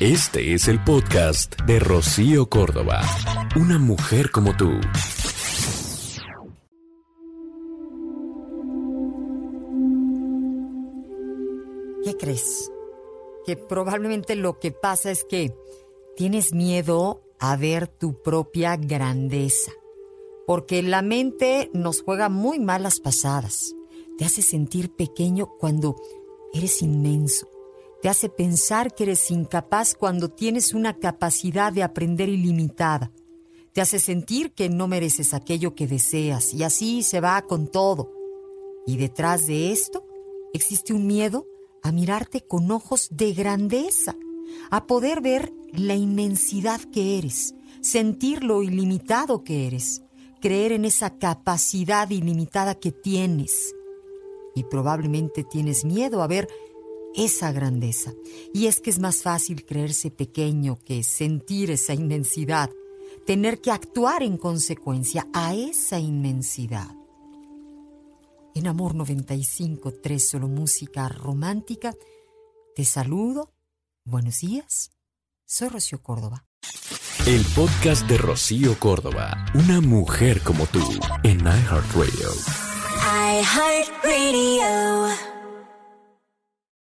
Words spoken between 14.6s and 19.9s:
pasa es que tienes miedo a ver tu propia grandeza.